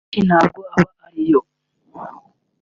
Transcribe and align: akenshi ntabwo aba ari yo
akenshi 0.05 0.27
ntabwo 0.27 0.61
aba 0.79 0.91
ari 1.07 1.23
yo 1.31 1.41